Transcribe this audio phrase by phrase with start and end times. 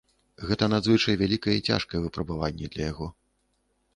[0.51, 3.13] Гэта надзвычай вялікае і цяжкое выпрабаванне для яго.